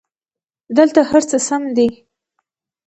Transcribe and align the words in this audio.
دلته 0.77 0.99
هرڅه 1.09 1.37
سم 1.47 1.61
دي 1.75 1.87